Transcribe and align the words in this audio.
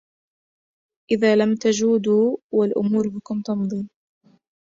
إذا 1.11 1.35
لم 1.35 1.55
تجودوا 1.55 2.37
والأمور 2.53 3.07
بكم 3.09 3.41
تمضي 3.41 3.89